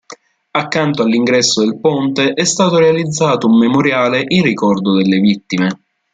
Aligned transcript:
Accanto 0.53 1.03
all'ingresso 1.03 1.61
del 1.61 1.79
ponte 1.79 2.31
è 2.33 2.43
stato 2.43 2.79
realizzato 2.79 3.45
un 3.45 3.59
memoriale 3.59 4.25
in 4.29 4.41
ricordo 4.41 4.95
delle 4.97 5.19
vittime. 5.19 5.81